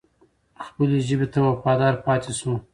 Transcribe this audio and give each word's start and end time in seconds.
خپلې 0.67 0.97
ژبې 1.07 1.27
ته 1.33 1.39
وفادار 1.49 1.93
پاتې 2.05 2.31
شو. 2.39 2.51